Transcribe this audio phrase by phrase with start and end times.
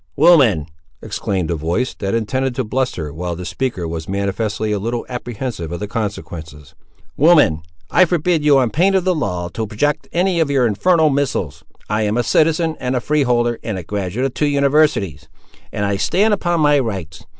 [0.15, 0.65] "Woman!"
[1.03, 5.71] exclaimed a voice, that intended to bluster, while the speaker was manifestly a little apprehensive
[5.71, 6.73] of the consequences;
[7.15, 11.11] "Woman, I forbid you on pain of the law to project any of your infernal
[11.11, 11.63] missiles.
[11.87, 15.27] I am a citizen, and a freeholder, and a graduate of two universities;
[15.71, 17.23] and I stand upon my rights!